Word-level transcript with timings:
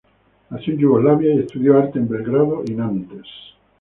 Nació 0.49 0.73
en 0.73 0.79
Yugoslavia 0.79 1.31
y 1.35 1.39
estudió 1.41 1.77
arte 1.77 1.99
en 1.99 2.09
Belgrado 2.09 2.63
y 2.67 2.71
Nantes. 2.71 3.25